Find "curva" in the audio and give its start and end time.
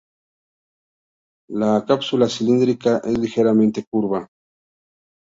3.87-4.27